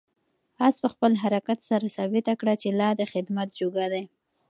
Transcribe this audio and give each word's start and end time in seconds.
آس 0.67 0.75
په 0.83 0.87
خپل 0.93 1.11
حرکت 1.23 1.59
سره 1.69 1.93
ثابته 1.97 2.33
کړه 2.39 2.53
چې 2.61 2.69
لا 2.79 2.89
د 2.99 3.01
خدمت 3.11 3.47
جوګه 3.59 3.85
دی. 3.93 4.03